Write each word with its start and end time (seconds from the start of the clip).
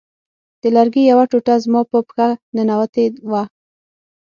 د 0.61 0.63
لرګي 0.75 1.03
یوه 1.11 1.25
ټوټه 1.31 1.55
زما 1.63 1.81
په 1.91 1.97
پښه 2.07 2.27
ننوتې 2.55 3.05
وه 3.31 3.43